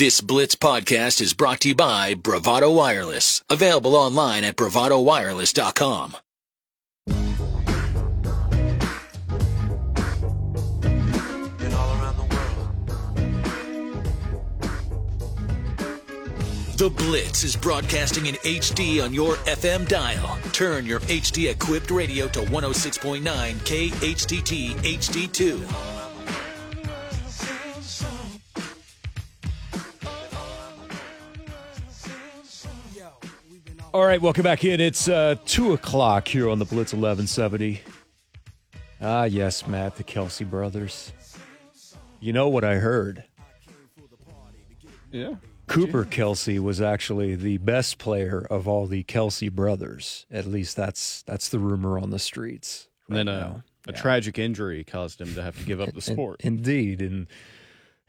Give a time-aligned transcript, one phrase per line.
[0.00, 6.16] This Blitz podcast is brought to you by Bravado Wireless, available online at bravadowireless.com.
[7.06, 7.34] and
[11.74, 12.68] all around the world.
[16.78, 20.38] The Blitz is broadcasting in HD on your FM dial.
[20.52, 25.89] Turn your HD equipped radio to 106.9 KHTT HD2.
[33.92, 34.80] All right, welcome back in.
[34.80, 37.80] It's uh, 2 o'clock here on the Blitz 1170.
[39.00, 41.12] Ah, yes, Matt, the Kelce brothers.
[42.20, 43.24] You know what I heard?
[45.10, 45.34] Yeah.
[45.66, 50.26] Cooper Kelce was actually the best player of all the Kelce brothers.
[50.30, 52.88] At least that's that's the rumor on the streets.
[53.08, 53.62] And then right a, now.
[53.88, 53.96] a Yeah.
[54.00, 56.40] tragic injury caused him to have to give up the sport.
[56.42, 57.26] indeed, and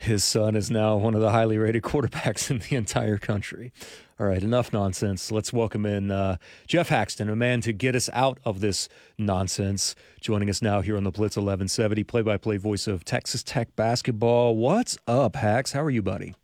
[0.02, 3.72] his son is now one of the highly rated quarterbacks in the entire country.
[4.20, 5.32] All right, enough nonsense.
[5.32, 9.96] Let's welcome in uh, Geoff Haxton, a man to get us out of this nonsense.
[10.20, 14.56] Joining us now here on the Blitz 1170, play-by-play voice of Texas Tech basketball.
[14.56, 15.72] What's up, Hax?
[15.72, 16.36] How are you, buddy?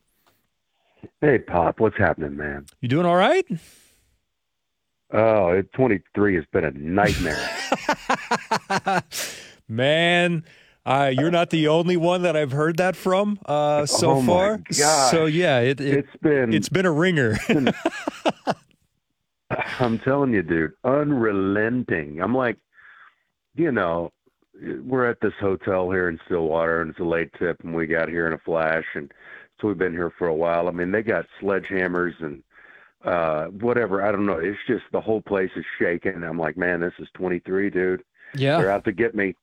[1.21, 2.65] Hey, Pop, what's happening, man?
[2.81, 3.45] You doing all right?
[5.13, 7.49] Oh, 23 has been a nightmare.
[9.69, 10.43] Man,
[10.87, 14.33] uh, you're not the only one that I've heard that from uh, so Oh, my
[14.33, 14.57] far.
[14.57, 15.11] gosh.
[15.11, 17.37] So yeah, it, it it's been, it's been a ringer.
[19.79, 22.21] I'm telling you, dude, unrelenting.
[22.21, 22.57] I'm like,
[23.55, 24.11] you know,
[24.83, 28.09] we're at this hotel here in Stillwater, and it's a late tip, and we got
[28.09, 29.11] here in a flash, and
[29.61, 30.67] so we've been here for a while.
[30.67, 32.43] I mean, they got sledgehammers and
[33.05, 34.03] uh whatever.
[34.03, 34.39] I don't know.
[34.39, 36.23] It's just the whole place is shaking.
[36.23, 38.03] I'm like, man, this is 23, dude.
[38.35, 39.35] Yeah they're out to get me.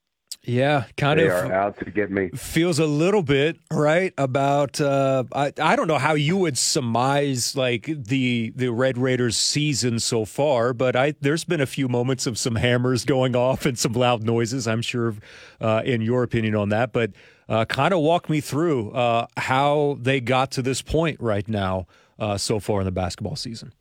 [0.46, 1.32] Yeah, kind They of.
[1.32, 2.28] are out to get me.
[2.34, 7.56] feels a little bit right about uh I, I don't know how you would surmise
[7.56, 12.26] like the the red raiders season so far but i there's been a few moments
[12.26, 15.14] of some hammers going off and some loud noises i'm sure
[15.60, 17.10] uh in your opinion on that but
[17.48, 21.86] uh kind of walk me through uh how they got to this point right now
[22.18, 23.72] uh so far in the basketball season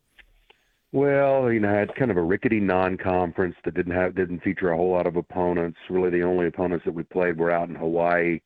[0.94, 4.78] Well, you know, had kind of a rickety non-conference that didn't have didn't feature a
[4.78, 5.80] whole lot of opponents.
[5.90, 8.40] Really, the only opponents that we played were out in Hawaii,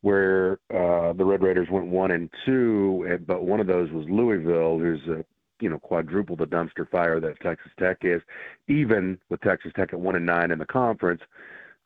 [0.00, 4.06] where uh, the Red Raiders went one and two, eh, but one of those was
[4.08, 5.22] Louisville, who's a
[5.60, 8.22] you know quadruple the dumpster fire that Texas Tech is,
[8.68, 11.20] even with Texas Tech at one and nine in the conference.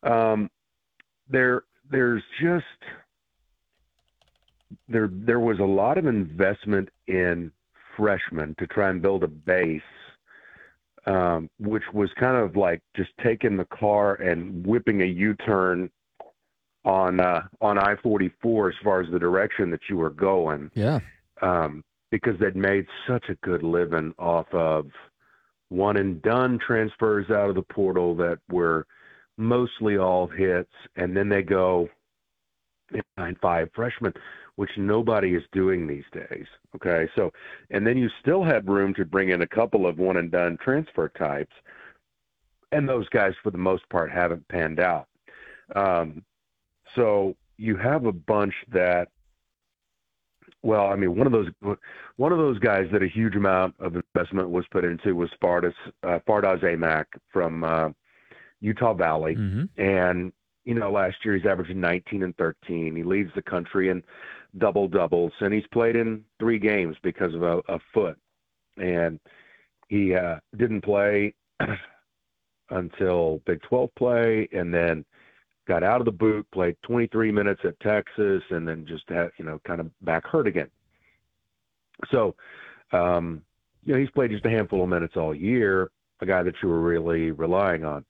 [0.05, 0.49] Um,
[1.29, 2.65] there, there's just
[4.89, 7.51] there there was a lot of investment in
[7.97, 9.81] freshmen to try and build a base,
[11.07, 15.91] um, which was kind of like just taking the car and whipping a U-turn
[16.85, 21.01] on uh, on I-44 as far as the direction that you were going, yeah.
[21.43, 24.87] Um, because they'd made such a good living off of
[25.69, 28.87] one and done transfers out of the portal that were
[29.37, 31.89] mostly all hits, and then they go
[33.17, 34.13] nine five freshmen,
[34.57, 36.47] which nobody is doing these days.
[36.75, 37.33] Okay, so
[37.71, 40.59] and then you still had room to bring in a couple of one and done
[40.63, 41.55] transfer types,
[42.73, 45.09] and those guys for the most part haven't panned out.
[45.75, 46.25] Um,
[46.95, 49.09] so you have a bunch that,
[50.63, 51.49] well, I mean, one of those
[52.17, 55.75] one of those guys that a huge amount of investment was put into was Fardaws
[56.03, 57.89] uh, Fardaws Aimaq from uh,
[58.61, 59.81] Utah Valley mm-hmm.
[59.81, 60.33] and
[60.67, 64.03] you know last year he's averaging 19 and 13 he leads the country in
[64.59, 68.17] double doubles and he's played in three games because of a, a foot.
[68.79, 69.19] And
[69.89, 71.35] he uh, didn't play
[72.71, 75.05] until big 12 play and then
[75.69, 79.45] got out of the boot played 23 minutes at texas and then just had you
[79.45, 80.71] know kind of back hurt again.
[82.11, 82.35] So
[82.93, 83.43] um
[83.85, 85.91] you know he's played just a handful of minutes all year
[86.21, 88.05] a guy that you were really relying on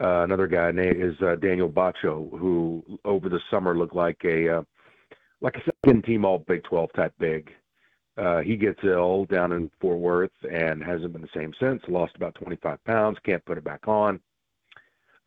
[0.00, 4.58] uh, another guy named is uh, Daniel Batcho, who over the summer looked like a
[4.58, 4.62] uh,
[5.40, 7.50] like a second team All Big 12 type big.
[8.16, 11.82] Uh, he gets ill down in Fort Worth and hasn't been the same since.
[11.88, 14.20] Lost about 25 pounds, can't put it back on.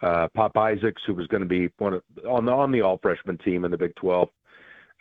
[0.01, 2.99] Uh, Pop Isaacs, who was going to be one of, on the on the All
[3.01, 4.29] Freshman team in the Big 12,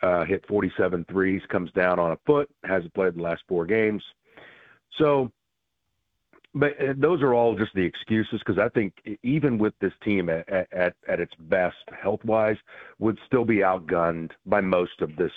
[0.01, 4.03] uh, hit 47 threes, comes down on a foot, hasn't played the last four games.
[4.97, 5.31] So
[6.53, 10.29] but uh, those are all just the excuses because I think even with this team
[10.29, 12.57] at, at, at its best health wise,
[12.99, 15.31] would still be outgunned by most of this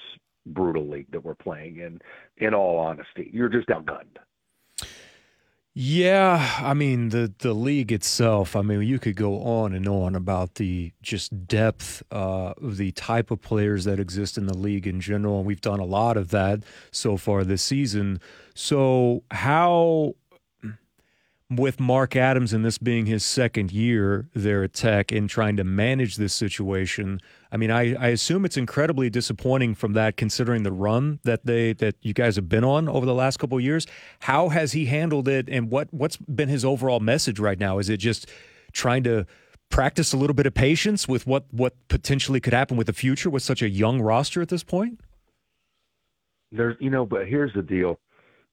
[0.46, 2.00] brutal league that we're playing in.
[2.36, 4.18] In all honesty, you're just outgunned.
[5.78, 8.56] Yeah, I mean the the league itself.
[8.56, 12.92] I mean, you could go on and on about the just depth, uh, of the
[12.92, 16.16] type of players that exist in the league in general, and we've done a lot
[16.16, 16.62] of that
[16.92, 18.20] so far this season.
[18.54, 20.14] So, how
[21.48, 25.64] with Mark Adams and this being his second year there at Tech and trying to
[25.64, 27.20] manage this situation,
[27.52, 31.72] I mean, I, I assume it's incredibly disappointing from that, considering the run that they
[31.74, 33.86] that you guys have been on over the last couple of years.
[34.20, 37.78] How has he handled it, and what what's been his overall message right now?
[37.78, 38.28] Is it just
[38.72, 39.24] trying to
[39.68, 43.30] practice a little bit of patience with what what potentially could happen with the future
[43.30, 45.00] with such a young roster at this point?
[46.50, 48.00] There's, you know, but here's the deal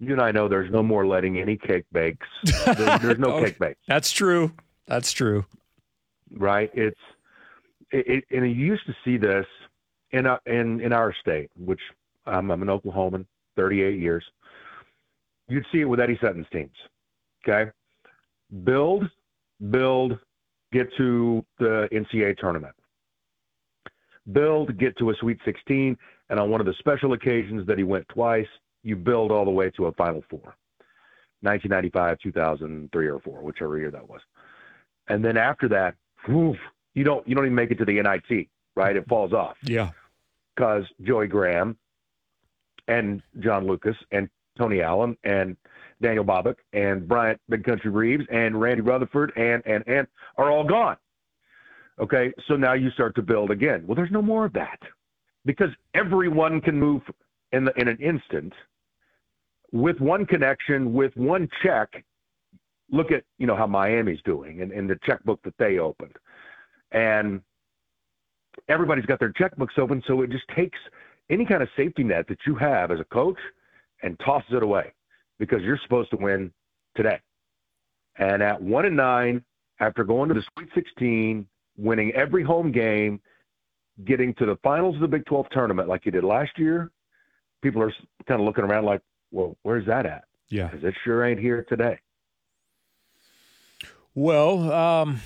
[0.06, 2.28] you and I know there's no more letting any cake bakes.
[2.66, 3.46] There's, there's no Okay.
[3.46, 4.52] cake bakes, That's true.
[4.88, 5.46] That's true.
[6.32, 6.70] right?
[6.74, 7.00] It's
[7.92, 9.46] it, it, and you used to see this
[10.12, 11.80] in our, in in our state, which
[12.26, 14.24] um, I'm an Oklahoman, 38 years.
[15.48, 16.72] You'd see it with Eddie Sutton's teams.
[17.48, 17.70] Okay,
[18.64, 19.10] build,
[19.70, 20.18] build,
[20.72, 22.74] get to the NCAA tournament.
[24.32, 25.98] Build, get to a Sweet 16,
[26.30, 28.48] and on one of the special occasions that he went twice,
[28.84, 30.56] you build all the way to a Final Four.
[31.42, 34.22] 1995, 2003 or four, whichever year that was.
[35.10, 35.96] And then after that,
[36.26, 36.56] whew,
[36.94, 38.96] you don't you don't even make it to the NIT, right?
[38.96, 39.90] It falls off Yeah.
[40.56, 41.78] because Joey Graham
[42.88, 45.58] and John Lucas and Tony Allen and
[46.02, 50.08] Daniel Bobik and Bryant Big Country Reeves and Randy Rutherford and and and
[50.38, 50.96] are all gone.
[52.00, 53.86] Okay, so now you start to build again.
[53.86, 54.80] Well, there's no more of that
[55.46, 57.02] because everyone can move
[57.52, 58.54] in the in an instant
[59.74, 62.06] with one connection, with one check.
[62.92, 66.16] Look at you know how Miami's doing and, and the checkbook that they opened,
[66.92, 67.42] and
[68.70, 70.78] everybody's got their checkbooks open, so it just takes
[71.30, 73.40] any kind of safety net that you have as a coach
[74.04, 74.94] and tosses it away
[75.40, 76.52] because you're supposed to win
[76.96, 77.20] today.
[78.18, 79.44] And at one and nine,
[79.80, 81.48] after going to the Sweet 16,
[81.78, 83.20] winning every home game,
[84.06, 86.92] getting to the finals of the Big 12 tournament like you did last year,
[87.64, 87.92] people are
[88.28, 89.02] kind of looking around like,
[89.34, 90.24] well, where's that at?
[90.50, 90.68] Yeah.
[90.68, 92.00] Because it sure ain't here today.
[94.16, 95.20] Well, um,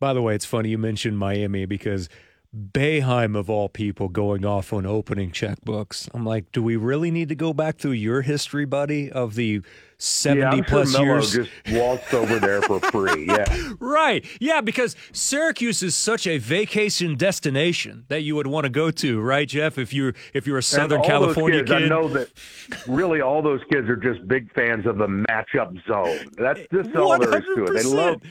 [0.00, 2.08] by the way, it's funny you mentioned Miami because
[2.54, 6.08] Boeheim, of all people, going off on opening checkbooks.
[6.12, 9.62] I'm like, do we really need to go back through your history, buddy, of the
[9.98, 11.32] 70 yeah, I'm plus sure years?
[11.32, 13.26] just waltzed over there for free.
[13.26, 13.44] Yeah.
[13.78, 14.24] Right.
[14.40, 19.20] Yeah, because Syracuse is such a vacation destination that you would want to go to,
[19.20, 19.78] right, Geoff?
[19.78, 21.84] If you're if you're a Southern California kids, kid.
[21.84, 22.28] I know that
[22.86, 26.32] really all those kids are just big fans of the matchup zone.
[26.36, 27.74] That's just all there is to it.
[27.74, 27.94] They 100%.
[27.94, 28.22] love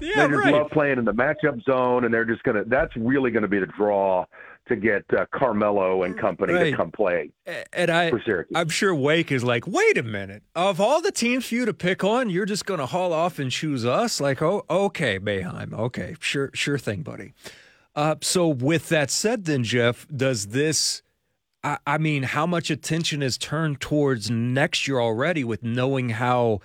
[0.00, 0.54] Yeah, they just right.
[0.54, 2.64] love playing in the matchup zone, and they're just gonna.
[2.64, 4.24] That's really gonna be the draw
[4.68, 6.70] to get uh, Carmelo and company Right.
[6.70, 7.30] to come play
[7.72, 8.52] and I, for Syracuse.
[8.54, 10.42] I'm sure Wake is like, wait a minute.
[10.54, 13.38] Of all the teams for you to pick on, you're just going to haul off
[13.38, 14.20] and choose us?
[14.20, 15.72] Like, oh, okay, Boeheim.
[15.72, 17.32] Okay, sure, sure thing, buddy.
[17.96, 21.02] Uh, so, with that said, then, Geoff, does this?
[21.64, 26.60] I, I mean, how much attention is turned towards next year already with knowing how?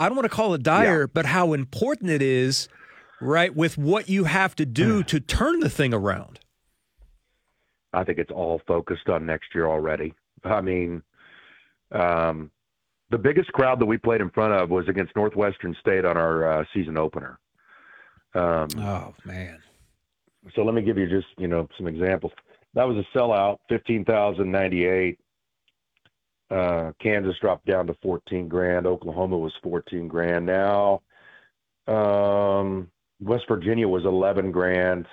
[0.00, 2.68] I don't want to call it dire, but how important it is,
[3.20, 3.54] right?
[3.54, 6.40] With what you have to do to turn the thing around.
[7.92, 10.14] I think it's all focused on next year already.
[10.42, 11.02] I mean,
[11.92, 12.50] um,
[13.10, 16.60] the biggest crowd that we played in front of was against Northwestern State on our
[16.60, 17.38] uh, season opener.
[18.34, 19.58] Um, Oh man.
[20.54, 22.32] so let me give you just you know some examples.
[22.74, 25.18] That was a sellout, fifteen thousand ninety eight.
[26.50, 28.86] Uh, Kansas dropped down to fourteen grand.
[28.86, 30.46] Oklahoma was fourteen grand.
[30.46, 31.02] Now,
[31.86, 32.90] um,
[33.20, 35.06] West Virginia was eleven grand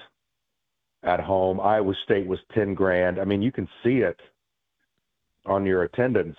[1.03, 1.59] at home.
[1.59, 3.19] Iowa State was ten grand.
[3.19, 4.19] I mean, you can see it
[5.45, 6.37] on your attendance.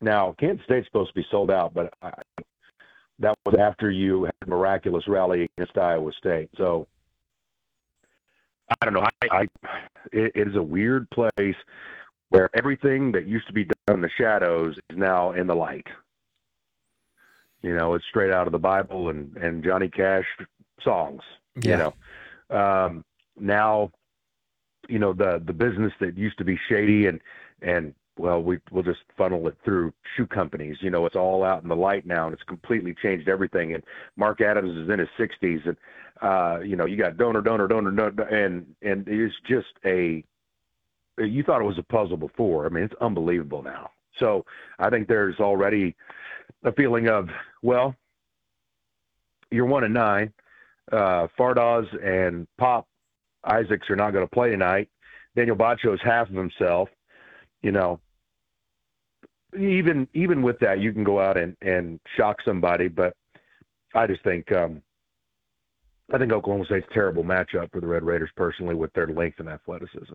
[0.00, 2.12] Now, Kansas State's supposed to be sold out, but I,
[3.20, 6.50] that was after you had a miraculous rally against Iowa State.
[6.56, 6.86] So.
[8.80, 9.04] I don't know.
[9.22, 9.48] I, I
[10.12, 11.56] it is a weird place
[12.28, 15.86] where everything that used to be done in the shadows is now in the light.
[17.62, 20.26] You know, it's straight out of the Bible and and Johnny Cash
[20.82, 21.22] songs.
[21.62, 21.70] Yeah.
[21.70, 21.94] You
[22.50, 23.04] know, um,
[23.38, 23.90] now,
[24.88, 27.20] you know the the business that used to be shady and
[27.62, 30.76] and well, we we'll just funnel it through shoe companies.
[30.80, 33.72] You know, it's all out in the light now, and it's completely changed everything.
[33.72, 33.82] And
[34.16, 35.76] Mark Adams is in his 60s, and
[36.20, 40.24] uh, you know, you got donor, donor, donor, donor, and and it's just a.
[41.20, 42.66] You thought it was a puzzle before.
[42.66, 43.90] I mean, it's unbelievable now.
[44.18, 44.44] So
[44.78, 45.96] I think there's already
[46.64, 47.28] a feeling of
[47.62, 47.94] well,
[49.50, 50.32] you're one and nine.
[50.90, 52.86] Uh, Fardaws and Pop
[53.44, 54.88] Isaacs are not going to play tonight.
[55.36, 56.88] Daniel Batcho's half of himself.
[57.62, 58.00] You know,
[59.58, 63.14] even even with that, you can go out and and shock somebody, but
[63.94, 64.82] I just think um,
[66.12, 69.40] I think Oklahoma State's a terrible matchup for the Red Raiders personally with their length
[69.40, 70.14] and athleticism.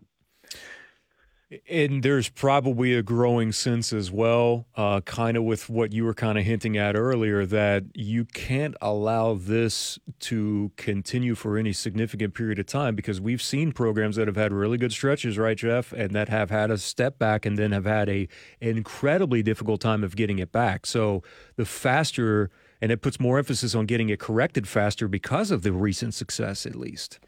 [1.70, 6.16] And there's probably a growing sense as well, uh, kind of with what you were
[6.16, 12.34] kind of hinting at earlier, that you can't allow this to continue for any significant
[12.34, 15.94] period of time because we've seen programs that have had really good stretches, right, Geoff,
[15.94, 18.28] and that have had a step back and then have had a
[18.60, 20.88] incredibly difficult time of getting it back.
[20.88, 21.22] So
[21.58, 22.50] the faster,
[22.82, 26.66] and it puts more emphasis on getting it corrected faster because of the recent success,
[26.66, 27.20] at least.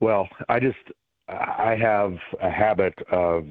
[0.00, 0.76] Well, I just
[1.28, 3.46] I have a habit of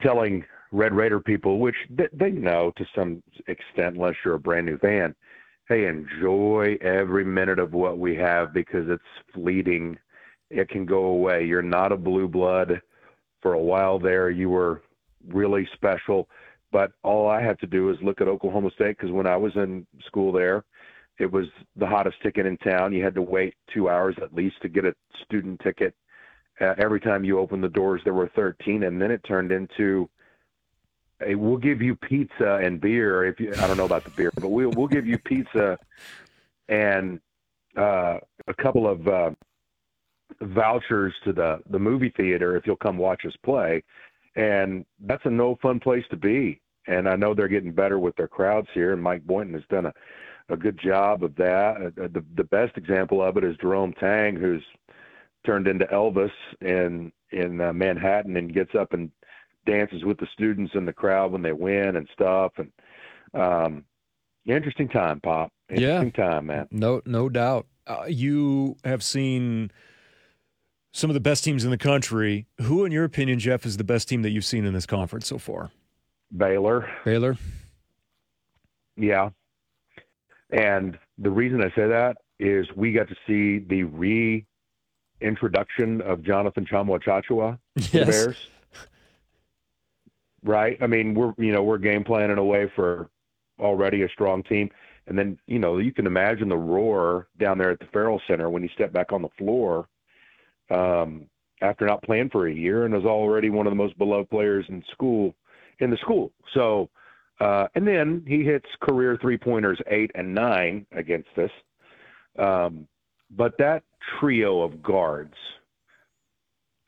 [0.00, 1.76] telling Red Raider people, which
[2.12, 5.14] they know to some extent, unless you're a brand new fan,
[5.68, 9.02] hey, enjoy every minute of what we have because it's
[9.34, 9.98] fleeting.
[10.50, 11.44] It can go away.
[11.44, 12.80] You're not a blue blood.
[13.40, 14.82] For a while there, you were
[15.28, 16.28] really special.
[16.70, 19.52] But all I have to do is look at Oklahoma State because when I was
[19.56, 20.64] in school there,
[21.18, 22.92] it was the hottest ticket in town.
[22.92, 25.94] You had to wait two hours at least to get a student ticket
[26.60, 30.08] uh, every time you opened the doors, there were 13, and then it turned into
[31.24, 33.24] hey, we'll give you pizza and beer.
[33.24, 35.78] If you, I don't know about the beer, but we'll we'll give you pizza
[36.68, 37.20] and
[37.76, 39.30] uh, a couple of uh,
[40.40, 43.82] vouchers to the the movie theater if you'll come watch us play.
[44.34, 46.60] And that's a no fun place to be.
[46.86, 49.86] And I know they're getting better with their crowds here, and Mike Boynton has done
[49.86, 49.92] a
[50.48, 51.76] a good job of that.
[51.76, 54.62] Uh, the the best example of it is Jerome Tang, who's
[55.44, 56.30] turned into Elvis
[56.60, 59.10] in in uh, Manhattan and gets up and
[59.66, 62.52] dances with the students in the crowd when they win and stuff.
[62.56, 62.72] And
[63.34, 63.84] um
[64.46, 65.52] interesting time pop.
[65.70, 66.24] Interesting yeah.
[66.24, 66.68] time man.
[66.70, 67.66] No no doubt.
[67.86, 69.70] Uh, you have seen
[70.92, 72.46] some of the best teams in the country.
[72.60, 75.26] Who in your opinion Geoff is the best team that you've seen in this conference
[75.26, 75.70] so far?
[76.36, 76.88] Baylor.
[77.04, 77.36] Baylor?
[78.96, 79.30] Yeah.
[80.50, 84.44] And the reason i say that is we got to see the re
[85.22, 87.90] introduction of Jonathan Tchamwa Tchatchoua yes.
[87.90, 88.36] the Bears.
[90.44, 90.76] Right?
[90.80, 93.08] I mean, we're you know, we're game planning away for
[93.60, 94.70] already a strong team.
[95.06, 98.50] And then, you know, you can imagine the roar down there at the Ferrell Center
[98.50, 99.88] when he stepped back on the floor
[100.70, 101.26] um,
[101.60, 104.64] after not playing for a year and is already one of the most beloved players
[104.68, 105.34] in school
[105.80, 106.32] in the school.
[106.54, 106.88] So
[107.40, 111.50] uh, and then he hits career three pointers eight and nine against us.
[112.38, 112.86] Um,
[113.36, 113.82] but that
[114.18, 115.34] trio of guards,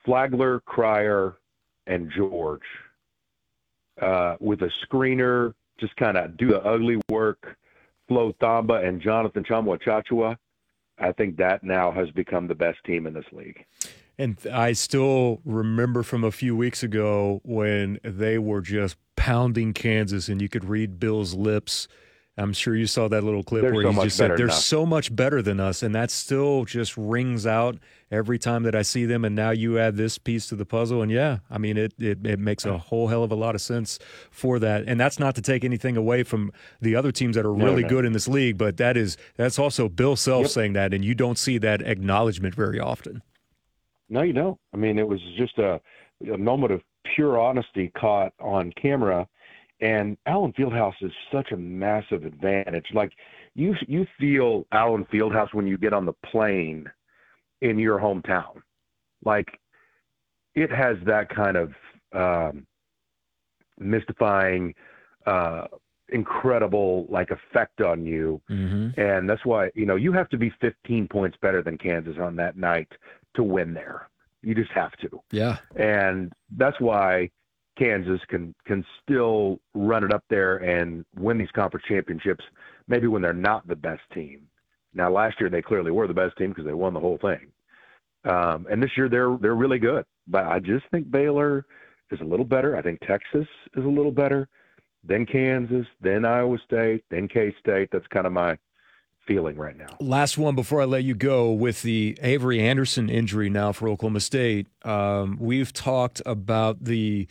[0.04, 1.36] Flagler, Cryer,
[1.86, 2.62] and George,
[4.00, 7.56] uh, with a screener, just kind of do the ugly work,
[8.08, 10.36] Flo Thamba and Jonathan Tchamwa Tchatchoua,
[10.98, 13.64] I think that now has become the best team in this league.
[14.16, 20.28] And I still remember from a few weeks ago when they were just pounding Kansas,
[20.28, 21.88] and you could read Bill's lips–
[22.36, 24.84] I'm sure you saw that little clip they're where so he just said they're so
[24.84, 27.78] much better than us, and that still just rings out
[28.10, 29.24] every time that I see them.
[29.24, 32.26] And now you add this piece to the puzzle, and yeah, I mean it it,
[32.26, 34.00] it makes a whole hell of a lot of sense
[34.30, 34.84] for that.
[34.88, 37.88] And that's not to take anything away from the other teams that are really no,
[37.88, 37.88] no.
[37.88, 40.50] good in this league, but that is that's also Bill Self yep.
[40.50, 43.22] saying that, and you don't see that acknowledgement very often.
[44.08, 44.58] No, you don't.
[44.72, 45.80] I mean, it was just a,
[46.32, 46.82] a moment of
[47.14, 49.26] pure honesty caught on camera
[49.80, 52.86] and Allen Fieldhouse is such a massive advantage.
[52.92, 53.12] Like
[53.54, 56.90] you you feel Allen Fieldhouse when you get on the plane
[57.60, 58.62] in your hometown.
[59.24, 59.58] Like
[60.54, 61.72] it has that kind of
[62.12, 62.66] um,
[63.78, 64.74] mystifying,
[65.26, 65.66] uh,
[66.10, 68.98] incredible like effect on you, mm-hmm.
[69.00, 72.36] and that's why you know you have to be 15 points better than Kansas on
[72.36, 72.88] that night
[73.34, 74.08] to win there.
[74.42, 75.20] You just have to.
[75.32, 77.30] Yeah, and that's why
[77.76, 82.44] Kansas can can still run it up there and win these conference championships,
[82.88, 84.46] maybe when they're not the best team.
[84.94, 87.50] Now, last year they clearly were the best team because they won the whole thing,
[88.24, 90.04] um, and this year they're they're really good.
[90.26, 91.66] But I just think Baylor
[92.10, 92.76] is a little better.
[92.76, 94.48] I think Texas is a little better.
[95.02, 97.88] Then Kansas, then Iowa State, then K State.
[97.92, 98.56] That's kind of my
[99.26, 99.96] feeling right now.
[100.00, 104.20] Last one before I let you go with the Avery Anderson injury now for Oklahoma
[104.20, 104.68] State.
[104.84, 107.26] Um, we've talked about the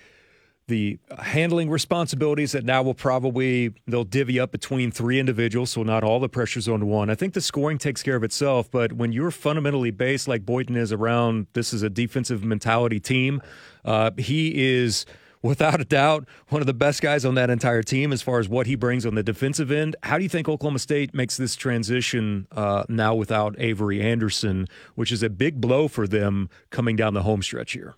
[0.68, 6.04] the handling responsibilities that now will probably they'll divvy up between three individuals so not
[6.04, 7.10] all the pressure's on one.
[7.10, 10.76] I think the scoring takes care of itself but when you're fundamentally based like boynton
[10.76, 13.42] is around this is a defensive mentality team.
[13.84, 15.06] Uh, he is
[15.42, 18.48] without a doubt one of the best guys on that entire team as far as
[18.48, 19.98] what he brings on the defensive end.
[20.04, 25.12] How do you think oklahoma state makes this transition uh, now without avery anderson which
[25.12, 27.96] is a big blow for them coming down the home stretch here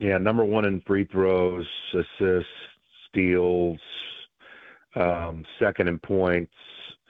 [0.00, 2.48] Yeah, number one in free throws, assists,
[3.08, 3.78] steals,
[4.96, 6.52] um, second in points.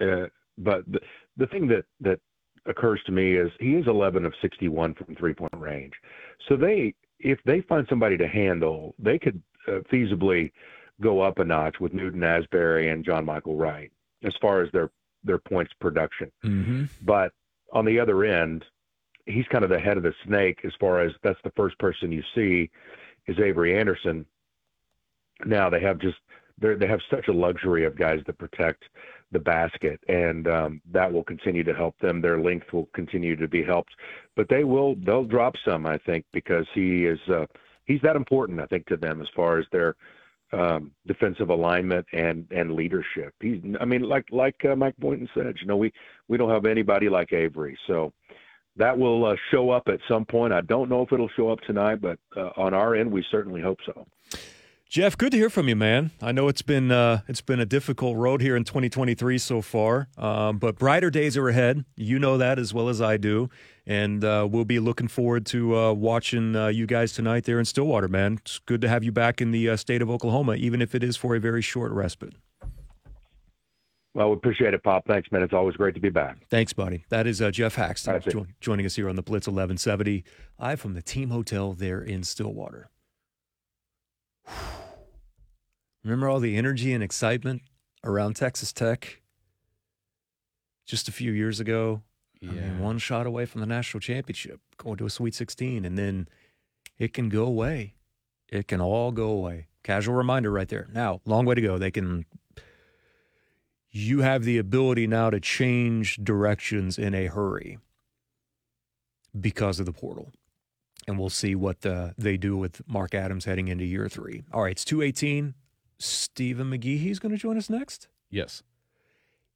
[0.00, 0.26] Uh,
[0.58, 1.00] but the,
[1.36, 2.20] the thing that that
[2.66, 5.94] occurs to me is he is 11 of 61 from three point range.
[6.48, 10.50] So they, if they find somebody to handle, they could uh, feasibly
[11.00, 13.90] go up a notch with Newton Asberry and John Michael Wright
[14.24, 14.90] as far as their
[15.22, 16.32] their points production.
[16.44, 16.84] Mm-hmm.
[17.02, 17.32] But
[17.72, 18.64] on the other end,
[19.26, 22.12] he's kind of the head of the snake as far as that's the first person
[22.12, 22.70] you see
[23.26, 24.26] is Avery Anderson.
[25.44, 26.18] Now they have just
[26.60, 28.84] they they have such a luxury of guys that protect
[29.32, 32.20] the basket, and um, that will continue to help them.
[32.20, 33.94] Their length will continue to be helped,
[34.36, 37.46] but they will they'll drop some, I think, because he is uh,
[37.84, 39.96] he's that important, I think, to them as far as their
[40.52, 43.34] um, defensive alignment and and leadership.
[43.40, 45.92] He's, I mean, like like uh, Mike Boynton said, you know, we
[46.28, 48.12] we don't have anybody like Avery, so
[48.76, 50.52] that will uh, show up at some point.
[50.52, 53.60] I don't know if it'll show up tonight, but uh, on our end, we certainly
[53.60, 54.06] hope so.
[54.90, 56.10] Geoff, good to hear from you, man.
[56.20, 60.08] I know it's been uh, it's been a difficult road here in 2023 so far,
[60.18, 61.84] um, but brighter days are ahead.
[61.94, 63.50] You know that as well as I do,
[63.86, 67.66] and uh, we'll be looking forward to uh, watching uh, you guys tonight there in
[67.66, 68.38] Stillwater, man.
[68.40, 71.16] It's good to have you back in the state of Oklahoma, even if it is
[71.16, 72.34] for a very short respite.
[74.14, 75.06] Well, we appreciate it, Pop.
[75.06, 75.42] Thanks, man.
[75.42, 76.38] It's always great to be back.
[76.50, 77.04] Thanks, buddy.
[77.10, 80.24] That is uh, Geoff Haxton That's jo- joining us here on the Blitz 1170,
[80.58, 82.90] live from the Team Hotel there in Stillwater.
[86.04, 87.62] Remember all the energy and excitement
[88.04, 89.20] around Texas Tech
[90.86, 92.02] just a few years ago?
[92.42, 92.78] I mean, Yeah.
[92.78, 96.26] one shot away from the national championship, going to a Sweet 16, and then
[96.98, 97.94] it can go away.
[98.48, 99.68] It can all go away.
[99.84, 100.88] Casual reminder right there.
[100.92, 101.78] Now, long way to go.
[101.78, 102.24] They can
[103.90, 107.78] you have the ability now to change directions in a hurry
[109.38, 110.32] because of the portal.
[111.06, 114.44] And we'll see what uh, they do with Mark Adams heading into year three.
[114.52, 115.54] All right, it's 218.
[115.98, 118.08] Stephen McGee, he's going to join us next.
[118.30, 118.62] Yes.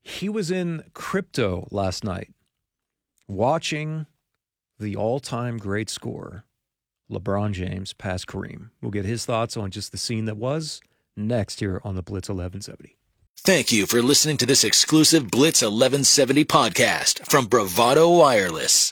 [0.03, 2.33] He was in crypto last night
[3.29, 4.07] watching
[4.79, 6.45] the all time great scorer,
[7.11, 8.71] LeBron James, pass Kareem.
[8.83, 10.81] We'll get his thoughts on just the scene that was
[11.17, 12.94] next here on the Blitz 1170.
[13.45, 18.91] Thank you for listening to this exclusive Blitz 1170 podcast from Bravado Wireless.